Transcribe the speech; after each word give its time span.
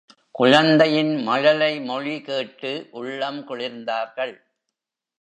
குழந்தையின் 0.31 1.11
மழலை 1.23 1.79
மொழிகேட்டு 1.79 2.87
உள்ளம் 2.91 3.41
குளிர்ந்தார்கள். 3.49 4.35